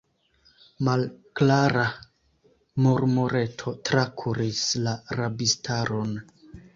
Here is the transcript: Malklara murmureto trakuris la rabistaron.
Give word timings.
Malklara 0.85 1.83
murmureto 2.85 3.73
trakuris 3.91 4.63
la 4.87 4.95
rabistaron. 5.19 6.17